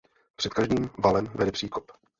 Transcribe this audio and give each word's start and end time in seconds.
Před 0.35 0.53
každým 0.53 0.89
valem 1.03 1.25
vede 1.33 1.51
příkop. 1.51 1.91